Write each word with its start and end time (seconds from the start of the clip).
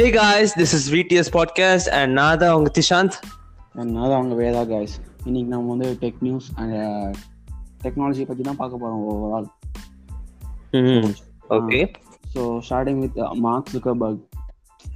Hey 0.00 0.12
guys, 0.12 0.58
this 0.58 0.70
is 0.76 0.94
VTS 0.94 1.24
Podcast 1.32 1.88
and 1.90 2.12
நான் 2.12 2.38
தான் 2.38 2.54
உங்க 2.54 2.70
திஷாந்த். 2.80 3.12
அதனால 3.74 4.14
அவங்க 4.14 4.34
வேதா 4.34 4.68
காய்ஸ் 4.68 5.00
இன்னைக்கு 5.24 5.50
நம்ம 5.50 5.68
வந்து 5.68 5.96
டெக் 6.00 6.14
நியூஸ் 6.20 6.50
அண்ட் 6.54 7.16
டெக்னாலஜி 7.82 8.26
பற்றி 8.26 8.42
தான் 8.42 8.56
பார்க்க 8.56 8.78
போகிறோம் 8.78 9.04
overall 9.10 9.46
okay 11.50 11.92
so 12.34 12.60
starting 12.68 12.98
with 12.98 13.16
Mark 13.16 13.68
Zuckerberg 13.72 14.20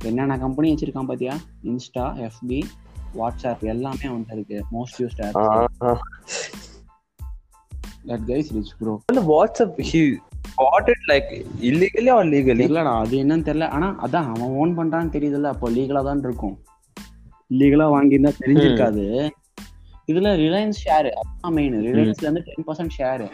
என்னென்ன 0.04 0.38
கம்பெனி 0.38 0.75
வச்சிருக்கான் 0.75 1.08
பார்த்தியா 1.08 1.36
இன்ஸ்டா 1.64 2.30
எஃபி 2.30 2.62
வாட்ஸ்அப் 3.14 3.61
எல்லாமே 3.61 4.04
அவன்கிட்ட 4.04 4.32
இருக்கு. 4.32 4.64
Most 4.72 5.02
used 5.02 5.30
app 5.32 6.00
that 8.07 8.21
guys 8.26 8.52
rich 8.52 8.75
bro 8.79 9.00
வந்து 9.07 9.22
WhatsApp 9.22 10.16
bought 10.58 10.89
it 10.93 11.00
like 11.11 11.31
illegally 11.68 12.11
or 12.17 12.25
legally? 12.35 12.64
தெரியலடா 12.67 12.93
அது 13.04 13.14
என்னன்னு 13.22 13.46
தெரியல. 13.49 13.68
ஆனா 13.76 13.89
அதான் 14.07 14.29
அவன் 14.32 14.54
ஓன் 14.61 14.72
பண்றான்னு 14.79 15.14
தெரியுதுல்ல 15.17 15.53
அப்போ 15.54 15.68
லீகலா 15.76 16.03
தான் 16.08 16.22
இருக்கும். 16.26 16.57
லீகலா 17.61 17.86
வாங்கியிருந்தா 17.95 18.32
தெரிஞ்சிருக்காது. 18.43 19.07
இதுல 20.11 20.31
ரிலையன்ஸ் 20.45 20.81
ஷேர் 20.85 21.09
அதான் 21.21 21.54
மெயின் 21.59 21.76
ரிலையன்ஸ்ல 21.86 22.26
இருந்து 22.26 22.45
ten 22.48 22.67
percent 22.68 22.95
share 22.98 23.25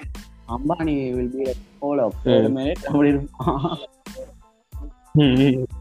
Ambani 0.57 0.95
will 1.17 1.33
be 1.35 1.45
போல 1.81 2.05
அப்படி 2.09 3.11
இருப்பான். 3.13 3.67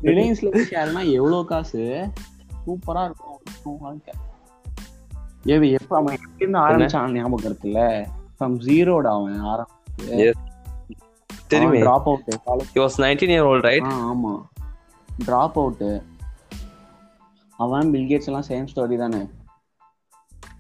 ரிலையன்ஸ்ல 0.09 0.47
இருந்து 0.47 0.65
ஷேர்னா 0.73 1.03
எவ்வளவு 1.17 1.41
காசு? 1.51 1.83
சூப்பரா 2.65 3.03
இருக்கும் 3.09 3.79
வாழ்க்கை. 3.85 4.13
ஏவி 5.53 5.67
எப்ப 5.79 5.93
அவன் 5.99 6.15
எப்படி 6.17 6.43
இருந்து 6.43 6.61
ஆரம்பிச்சான் 6.65 7.15
ஞாபகம் 7.17 7.47
இருக்குல்ல 7.49 7.81
ஃப்ரம் 8.37 8.57
ஜீரோட 8.67 9.07
அவன் 9.17 9.47
ஆரம்பிச்சு. 9.53 10.31
தெரியுமே. 11.49 11.79
Drop 11.79 12.07
out 12.07 12.39
he 12.75 12.79
was 12.79 12.89
19 12.97 13.29
year 13.29 13.43
old 13.43 13.63
right? 13.63 13.83
ஆ 13.83 14.13
ஆமா. 14.13 14.41
டிராப் 15.25 15.59
அவுட் 15.59 16.01
அவன் 17.57 17.91
பில்கேட்ஸ் 17.91 18.25
எல்லாம் 18.25 18.43
சேம் 18.47 18.67
ஸ்டோரி 18.75 18.97
தானே. 18.97 19.29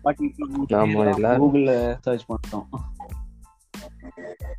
பட் 0.01 0.17
ஆமா, 0.67 1.15
எல்லாரும். 1.15 1.53
கூகுள்ல 1.53 1.97
சர்ச் 2.01 2.25
பண்ணிட்டோம். 2.29 2.65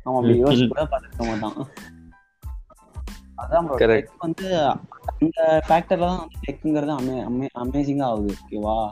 அப்படி 0.03 0.43
யோசிச்சு 0.43 0.67
கூட 0.67 0.83
பார்த்துக்க 0.83 1.27
மாட்டான். 1.27 1.67
அதான் 3.37 3.79
tech 3.79 4.07
வந்து 4.17 4.65
அந்த 5.19 5.63
ஃபேக்டர்ல 5.67 5.99
தான் 5.99 6.29
டெக்குங்கிறது 6.47 6.93
அமே 6.99 7.15
அமே 7.29 7.47
அமேசிங்கா 7.59 8.03
ஆகுது. 8.03 8.35
ஓகேவா 8.49 8.91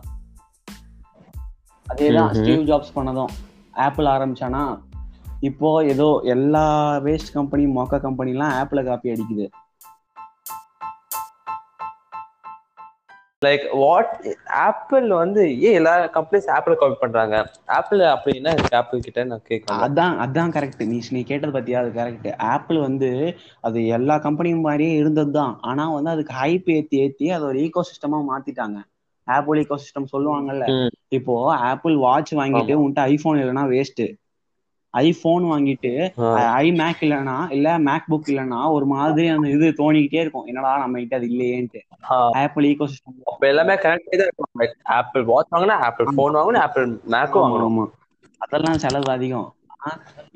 அதேதான். 1.93 2.31
ஸ்டீவ் 2.31 2.67
ஜாப்ஸ் 2.67 2.91
பண்ணதும். 2.95 3.31
ஆப்பிள் 3.71 4.05
ஆரம்பிச்சானா 4.05 4.81
இப்போ 5.47 5.69
ஏதோ 5.91 6.07
எல்லா 6.33 6.63
வேஸ்ட் 7.05 7.35
கம்பெனி 7.35 7.65
மொக்க 7.75 7.99
கம்பெனிலாம் 8.05 8.55
ஆப்பிள 8.61 8.79
காப்பி 8.87 9.13
அடிக்குது. 9.13 9.47
Like 13.41 13.65
what 13.81 14.09
ஆப்பிள் 14.63 15.05
வந்து 15.21 15.41
ஏன் 15.67 15.75
எல்லா 15.79 15.93
கம்பெனிஸ் 16.15 16.47
ஆப்பிள் 16.55 16.77
காப்பி 16.79 16.97
பண்றாங்க? 17.03 17.35
ஆப்பிள் 17.77 18.01
அப்படின்னா 18.13 18.51
ஆப்பிள் 18.79 19.03
கிட்ட 19.05 19.23
நான் 19.29 19.45
கேட்கணும் 19.49 19.83
அதான் 19.85 20.15
அதான் 20.23 20.53
கரெக்ட் 20.55 20.81
நீ 20.91 20.97
நீ 21.15 21.21
கேட்டது 21.29 21.53
பத்தியா? 21.57 21.77
அது 21.83 21.91
கரெக்ட் 21.99 22.27
ஆப்பிள் 22.53 22.79
வந்து 22.87 23.09
அது 23.67 23.79
எல்லா 23.97 24.17
கம்பெனியும் 24.25 24.65
மாதிரியே 24.67 24.93
இருந்தது 25.01 25.33
தான் 25.39 25.53
ஆனா 25.71 25.85
வந்து 25.95 26.13
அதுக்கு 26.15 26.35
ஹைப் 26.41 26.69
ஏத்தி 26.77 26.97
ஏத்தி 27.05 27.29
அது 27.35 27.45
ஒரு 27.51 27.59
ஈகோ 27.65 27.83
சிஸ்டமா 27.91 28.19
மாத்திட்டாங்க. 28.31 28.77
ஆப்பிள் 29.27 29.61
ஈகோ 29.63 29.77
சிஸ்டம் 29.83 30.11
சொல்லுவாங்கல்ல. 30.13 30.65
இப்போ 31.19 31.35
ஆப்பிள் 31.71 31.95
வாட்ச் 32.07 32.33
வாங்கிட்டு 32.41 32.75
உன்கிட்ட 32.81 33.03
ஐபோன் 33.13 33.39
இல்லைன்னா 33.43 33.65
வேஸ்ட் 33.75 34.03
ஐபோன் 34.93 35.43
வாங்கிட்டு 35.51 35.91
ஐ 36.55 36.67
மேக் 36.79 37.01
இல்லைன்னா 37.01 37.37
இல்ல 37.55 37.77
மேக் 37.87 38.07
புக் 38.07 38.29
இல்லைன்னா 38.31 38.61
ஒரு 38.75 38.85
மாதிரி 38.93 39.27
அந்த 39.27 39.47
இது 39.49 39.67
தோணிக்கிட்டே 39.79 40.21
இருக்கும். 40.23 40.47
என்னடா 40.47 40.71
நம்ம 40.83 40.99
கிட்ட 40.99 41.15
அது 41.15 41.27
இல்லையேன்ட்டு. 41.31 41.81
ஆப்பிள் 42.41 42.67
ஈகோ 42.71 42.87
சிஸ்டம் 42.91 43.17
அப்ப 43.31 43.47
எல்லாமே 43.51 43.75
கனெக்ட் 43.83 44.11
தான் 44.13 44.27
இருக்கும். 44.29 44.51
ஆப்பிள் 44.99 45.23
வாட்ச் 45.31 45.53
வாங்கினா 45.55 45.77
ஆப்பிள் 45.87 46.09
ஃபோன் 46.13 46.37
வாங்கணும் 46.39 46.63
ஆப்பிள் 46.65 46.85
மேக்கும் 47.15 47.43
வாங்கணும். 47.45 47.79
அதெல்லாம் 48.41 48.81
செலவு 48.83 49.09
அதிகம். 49.15 49.47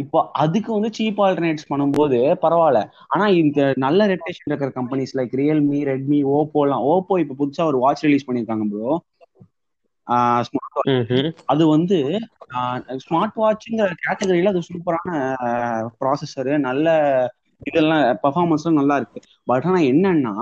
இப்போ 0.03 0.19
அதுக்கு 0.44 0.69
வந்து 0.75 0.89
சீப் 0.97 1.19
ஆல்டர்னேட்ஸ் 1.23 1.69
பண்ணும்போது 1.72 2.19
பரவாயில்ல. 2.44 2.81
ஆனா 3.09 3.25
இந்த 3.41 3.61
நல்ல 3.85 4.07
ரெப்டேஷன் 4.11 4.50
இருக்கிற 4.50 4.72
companies 4.79 5.16
like 5.19 5.33
Realme 5.41 5.79
Redmi 5.91 6.19
Oppo 6.38 6.61
எல்லாம் 6.66 6.85
ஓப்போ 6.94 7.16
இப்ப 7.23 7.38
புதுசா 7.41 7.66
ஒரு 7.72 7.79
வாட்ச் 7.83 8.06
ரிலீஸ் 8.07 8.27
பண்ணிருக்காங்க 8.27 8.67
ப்ரோ 8.73 8.91
அது 11.51 11.63
வந்து 11.73 11.97
ஸ்மார்ட் 13.03 13.35
வாட்ச்ங்கிற 13.35 13.88
கேட்டகரியில 14.01 14.51
அது 14.53 14.61
சூப்பரான 14.67 15.11
ப்ராசஸர் 16.00 16.51
நல்ல 16.66 16.88
இதெல்லாம் 17.61 18.03
பெர்ஃபார்மன்ஸ்லாம் 18.23 18.79
நல்லா 18.79 18.95
இருக்கு. 19.00 19.19
பட் 19.47 19.66
ஆனா 19.66 19.79
என்னன்னா 19.91 20.33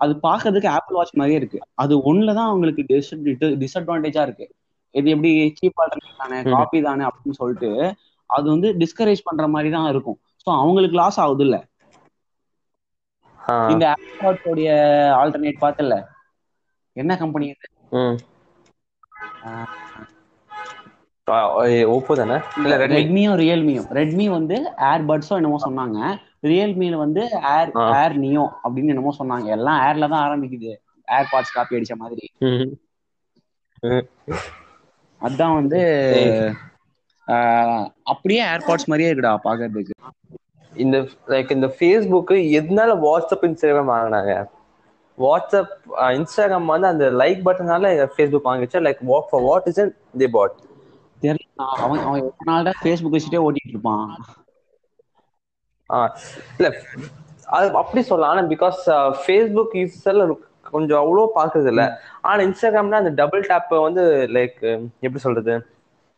அது 0.00 0.12
பாக்குறதுக்கு 0.22 0.68
ஆப்பிள் 0.74 0.96
வாட்ச் 0.96 1.12
மாதிரியே 1.14 1.40
இருக்கு. 1.40 1.58
அது 1.82 1.94
ஒண்ணுலதான் 2.08 2.50
அவங்களுக்கு 2.50 2.82
டிஸ்அட்வான்டேஜா 3.62 4.22
இருக்கு. 4.28 4.46
இது 4.94 5.08
எப்படி 5.14 5.30
சீப் 5.58 5.80
ஆல்டர்னேட் 5.82 6.20
தானே. 6.22 6.38
காப்பி 6.52 6.78
தானே 6.82 7.04
அப்படின்னு 7.08 7.38
சொல்லிட்டு 7.40 7.70
அது 8.30 8.46
வந்து 8.52 8.68
டிஸ்கரேஜ் 8.82 9.26
பண்ற 9.28 9.44
மாதிரி 9.48 9.70
தான் 9.72 9.88
இருக்கும். 9.92 10.18
ஸோ 10.42 10.58
அவங்களுக்கு 10.60 10.96
லாஸ் 11.00 11.20
ஆகுது 11.24 11.44
இல்ல. 11.46 11.56
இந்த 13.70 13.84
ஆப்பிள் 13.92 14.24
வாட்சோடைய 14.24 14.70
ஆல்டர்னேட் 15.18 15.62
பார்த்தல 15.62 15.96
என்ன 16.96 17.12
கம்பெனி 17.18 17.46
ஓப்போ 21.88 22.14
தானே? 22.14 22.36
இல்ல 22.56 22.74
ரெட்மியும் 22.86 23.36
ரியல்மியும் 23.36 23.88
ரெட்மி 23.90 24.26
வந்து 24.30 24.56
ஏர்பட்ஸும் 24.86 25.36
என்னமோ 25.36 25.58
சொன்னாங்க. 25.64 25.98
ரியல்மில 26.42 26.96
வந்து 26.96 27.22
ஏர். 27.52 27.70
ஏர் 27.96 28.14
நியோ 28.18 28.44
அப்படின்னு 28.64 28.92
என்னமோ 28.94 29.14
சொன்னாங்க. 29.18 29.46
எல்லாம் 29.48 29.80
ஏர்ல 29.82 30.08
தான் 30.08 30.24
ஆரம்பிக்குது. 30.26 30.72
ஏர் 31.08 31.30
பாட்ஸ் 31.32 31.54
காப்பி 31.54 31.76
அடிச்ச 31.76 31.94
மாதிரி. 31.96 32.26
அதான் 35.20 35.54
வந்து 35.54 35.80
ஆஹ், 37.28 37.84
அப்படியே 38.04 38.42
ஏர்பாட்ஸ் 38.46 38.86
மாதிரியே 38.86 39.10
இருக்குடா 39.10 39.32
பாக்குறதுக்கு. 39.44 39.94
இந்த 40.72 40.96
லைக் 41.28 41.50
இந்த 41.50 41.68
ஃபேஸ்புக் 41.76 42.30
எதனால 42.58 42.90
வாட்ஸ்அப் 43.00 43.46
இன்ஸ்டாகிராம் 43.48 43.92
வாங்கினாங்க? 43.92 44.32
வாட்ஸ்அப் 45.18 45.72
இன்ஸ்டாகிராம் 46.16 46.72
வந்து 46.72 46.88
அந்த 46.92 47.04
லைக் 47.20 47.40
பட்டனால 47.46 47.84
Facebook 48.14 48.48
வாங்கிச்சா 48.48 48.82
like 48.86 49.02
what 49.12 49.28
for 49.30 49.44
what 49.48 49.68
is 49.72 49.80
the 50.22 50.28
bot 50.36 50.56
தெரியல 51.22 51.44
அவன் 51.84 52.02
அவன் 52.06 52.20
எவ்வளவு 52.22 52.48
நாள் 52.50 52.66
தான் 52.68 52.80
ஃபேஸ்புக் 52.82 53.14
வச்சுட்டே 53.16 53.44
ஓட்டிட்டு 53.44 53.74
இருப்பான்? 53.74 54.10
இல்ல 56.58 56.68
அது 57.56 57.66
அப்படி 57.80 58.00
சொல்லலாம். 58.08 58.32
ஆனா 58.34 58.42
பிகாஸ் 58.52 58.80
ஃபேஸ்புக் 59.22 59.74
யூஸர்ல 59.80 60.24
கொஞ்சம் 60.72 61.00
அவ்வளோ 61.02 61.24
பாக்குறது 61.36 61.68
இல்ல. 61.72 61.82
ஆனா 62.28 62.38
இன்ஸ்டாகிராம்ல 62.48 63.00
அந்த 63.02 63.12
டபுள் 63.20 63.48
டேப் 63.50 63.74
வந்து 63.86 64.02
லைக் 64.36 64.56
எப்படி 65.04 65.22
சொல்றது? 65.26 65.54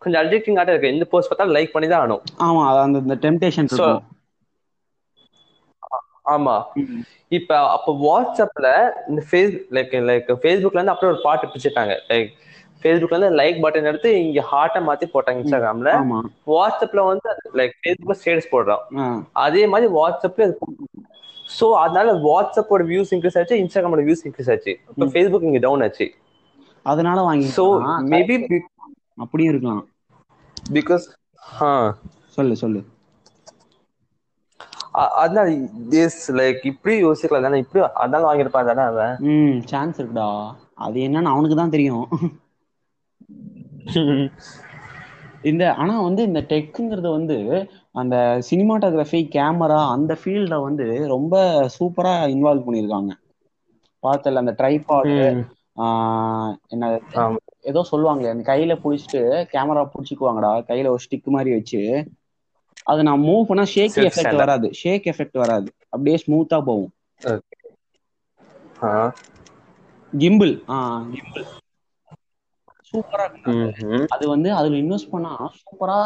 கொஞ்சம் 0.03 0.21
அடிக்டிங் 0.23 0.59
ஆட்ட 0.61 0.73
இருக்கு. 0.73 0.93
எந்த 0.95 1.07
போஸ்ட் 1.13 1.31
பார்த்தாலும் 1.31 1.57
லைக் 1.57 1.75
பண்ணி 1.75 1.89
தான் 1.91 2.03
ஆகணும். 2.03 2.23
ஆமா 2.47 2.63
அந்த 2.87 3.17
டெம்டேஷன் 3.25 3.71
ஆமா. 6.29 6.57
இப்ப 7.39 7.51
அப்ப 7.77 7.95
வாட்ஸ்அப்ல 8.05 8.69
இந்த 9.11 9.23
ஃபேஸ் 9.29 9.57
லைக் 9.77 9.95
லைக் 10.11 10.29
ஃபேஸ்புக்ல 10.43 10.79
இருந்து 10.79 10.95
அப்படியே 10.95 11.13
ஒரு 11.13 11.21
பாட்டு 11.27 11.51
பிடிச்சிட்டாங்க 11.51 11.95
லைக் 12.11 12.31
ஃபேஸ்புக்ல 12.83 13.17
இருந்து 13.17 13.39
லைக் 13.41 13.57
பட்டன் 13.65 13.89
எடுத்து 13.91 14.11
இங்க 14.25 14.43
ஹார்ட்டை 14.51 14.81
மாத்தி 14.89 15.07
போட்டாங்க 15.15 15.43
இன்ஸ்டாகிராம்ல 15.43 15.93
வாட்ஸ்அப்ல 16.53 17.05
வந்து 17.11 17.29
லைக் 17.61 17.75
ஃபேஸ்புக்ல 17.81 18.17
ஸ்டேட்டஸ் 18.21 18.53
போடுறோம். 18.53 18.83
அதே 19.45 19.63
மாதிரி 19.73 19.89
வாட்ஸ்அப்ல 19.99 20.47
சோ 21.49 21.67
அதனால 21.83 22.09
வாட்ஸ்அப்போட 22.27 22.83
வியூஸ் 22.91 23.13
இன்க்ரீஸ் 23.15 23.39
ஆச்சு 23.41 23.61
இன்ஸ்டாகிராமோட 23.63 24.03
வியூஸ் 24.09 24.25
இன்க்ரீஸ் 24.29 24.51
ஆச்சு. 24.55 24.73
இப்ப 24.91 25.07
ஃபேஸ்புக் 25.13 25.47
இங்க 25.49 25.61
டவுன் 25.67 25.85
ஆச்சு. 25.87 26.07
அதனால 26.87 27.19
வாங்கி 27.29 27.49
சோ 27.57 27.65
மேபி 28.13 28.37
அப்படியும் 29.25 29.53
இருக்கலாம். 29.53 29.83
பிகாஸ் 30.73 31.05
சொல்லு 32.37 32.55
சொல்லு. 32.63 32.81
அதனால 35.19 35.47
திஸ் 35.91 36.21
லைக் 36.39 36.61
இப்படி 36.71 36.95
யோசிக்கலாம். 37.03 37.47
தானே 37.47 37.59
இப்படி 37.59 37.81
அதனால 37.97 38.23
வாங்கியிருப்பான் 38.29 38.71
தானே 38.71 38.85
அவன்? 38.87 39.15
ம் 39.27 39.59
சான்ஸ் 39.71 39.99
இருக்குடா. 39.99 40.29
அது 40.85 40.99
என்னன்னு 41.07 41.33
அவனுக்கு 41.33 41.57
தான் 41.57 41.75
தெரியும். 41.75 42.07
இந்த 45.45 45.65
ஆனா 45.75 45.95
வந்து 46.01 46.23
இந்த 46.23 46.41
டெக்குங்கிறது 46.49 47.11
வந்து 47.13 47.37
அந்த 47.95 48.17
சினிமாட்டோகிராஃபி 48.49 49.21
கேமரா 49.35 49.81
அந்த 49.95 50.13
ஃபீல்ட 50.21 50.59
வந்து 50.63 50.87
ரொம்ப 51.09 51.35
சூப்பரா 51.77 52.15
இன்வால்வ் 52.35 52.67
பண்ணியிருக்காங்க. 52.67 53.13
பார்த்தல 54.03 54.43
அந்த 54.43 54.55
ட்ரைபாட் 54.59 55.19
என்ன. 56.71 56.85
ஏதோ 57.65 57.81
சொல்லுவாங்களே 57.91 58.33
அந்த 58.33 58.45
கையில 58.49 58.73
புடிச்சிட்டு 58.83 59.23
கேமரா 59.53 59.83
புடிச்சுக்குவாங்கடா. 59.93 60.53
கையில 60.69 60.93
ஒரு 60.95 61.03
ஸ்டிக் 61.05 61.35
மாதிரி 61.35 61.51
வச்சு. 61.55 61.81
அது 62.89 63.01
நான் 63.03 63.23
மூவ் 63.23 63.43
பண்ணா 63.45 63.65
ஷேக் 63.73 63.99
எஃபெக்ட். 64.03 64.35
வராது. 64.35 64.69
ஷேக் 64.75 65.07
எஃபெக்ட் 65.07 65.39
வராது. 65.39 65.69
அப்படியே 65.89 66.19
ஸ்மூத்தா 66.25 66.59
போகும். 66.63 66.93
கிம்பிள் 70.13 70.55
ஆ. 70.71 70.79
கிம்பிள் 71.13 71.47
சூப்பரா. 72.89 73.27
அது. 74.09 74.25
வந்து 74.33 74.49
அதுல 74.55 74.77
இன்வெஸ்ட் 74.77 75.11
பண்ணா 75.11 75.33
சூப்பரா 75.61 75.99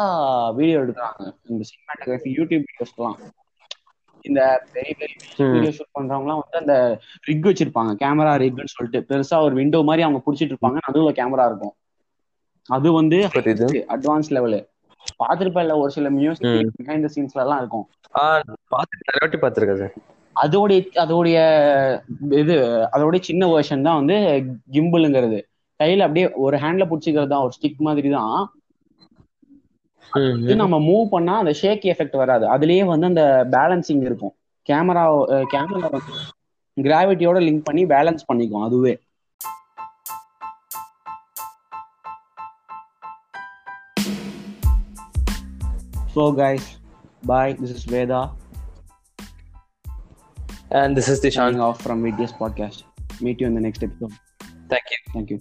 வீடியோ 0.55 0.79
எடுக்கிறாங்க. 0.79 1.21
இந்த 1.49 1.63
சினிமாட்டோகிராஃபி 1.69 2.31
யூடியூப் 2.37 2.65
வீடியோஸ்லாம் 2.65 3.17
இந்த 4.25 4.41
பெரிய 4.71 4.93
பெரிய. 4.95 5.15
வீடியோ 5.49 5.71
ஷூட் 5.71 5.95
பண்றவங்கலாம் 5.95 6.41
வந்து 6.41 6.59
அந்த 6.61 6.75
ரிக் 7.21 7.45
வச்சிருப்பாங்க. 7.45 7.91
கேமரா 7.99 8.33
ரிக்னு 8.43 8.73
சொல்லிட்டு. 8.73 9.01
பெருசா 9.09 9.37
ஒரு 9.41 9.55
விண்டோ 9.55 9.81
மாதிரி 9.83 10.03
அவங்க 10.03 10.21
புடிச்சிட்டு 10.25 10.53
இருப்பாங்க 10.53 10.77
நடுவுல 10.85 11.11
கேமரா 11.13 11.45
இருக்கும். 11.45 11.75
அது 12.69 12.89
வந்து 12.93 13.17
அட்வான்ஸ் 13.95 14.29
லெவலு 14.29 14.59
பாத்திருப்பேன்ல 15.23 15.75
ஒரு 15.83 15.91
சில 15.95 16.09
மியூசிக் 16.19 16.49
பிஹைண்ட் 16.79 17.05
த 17.07 17.11
சீன்ஸ்ல 17.15 17.43
எல்லாம் 17.45 17.61
இருக்கும். 17.61 17.85
நிறைய 19.01 19.21
வாட்டி 19.23 19.39
பாத்துருக்கேன் 19.43 19.95
அதோடைய 20.35 20.79
அதோடைய 21.03 21.37
இது 22.41 22.55
அதோடைய 22.95 23.21
சின்ன 23.29 23.47
வெர்ஷன் 23.53 23.85
தான் 23.87 23.99
வந்து 24.01 24.15
கிம்பிளுங்கிறது 24.75 25.39
கையில 25.79 26.05
அப்படியே 26.07 26.27
ஒரு 26.45 26.55
ஹேண்ட்ல 26.63 26.85
புடிச்சிக்கிறது 26.91 27.31
தான் 27.33 27.45
ஒரு 27.45 27.53
ஸ்டிக் 27.57 27.85
மாதிரி 27.87 28.09
தான். 28.17 28.35
இது 30.43 30.55
நம்ம 30.61 30.75
மூவ் 30.87 31.05
பண்ணா 31.13 31.33
அந்த 31.41 31.53
ஷேக் 31.61 31.85
எஃபெக்ட் 31.93 32.17
வராது. 32.21 32.45
அதுலயே 32.55 32.83
வந்து 32.91 33.09
அந்த 33.11 33.23
பேலன்சிங் 33.55 34.03
இருக்கும். 34.09 34.33
கேமரா 34.69 35.03
கேமரா 35.53 35.87
வந்து 35.95 36.13
கிராவிட்டியோட 36.77 37.39
லிங்க் 37.47 37.67
பண்ணி 37.67 37.83
பேலன்ஸ் 37.93 38.27
பண்ணிக்கும் 38.29 38.65
அதுவே. 38.67 38.93
So, 46.13 46.31
guys, 46.31 46.77
bye. 47.23 47.53
This 47.53 47.71
is 47.71 47.85
Veda. 47.85 48.31
And 50.69 50.95
this 50.95 51.07
is 51.07 51.19
Dishan. 51.19 51.33
Signing 51.33 51.59
off 51.59 51.81
from 51.81 52.03
VDS 52.03 52.37
Podcast. 52.37 52.83
Meet 53.19 53.41
you 53.41 53.47
in 53.47 53.55
the 53.55 53.61
next 53.61 53.81
episode. 53.81 54.13
Thank 54.69 54.83
you. 54.91 54.97
Thank 55.13 55.29
you. 55.31 55.39